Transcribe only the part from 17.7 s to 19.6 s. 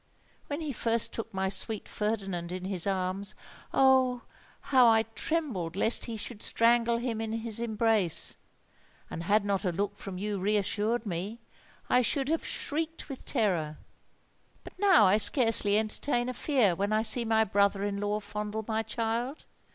in law fondle my child.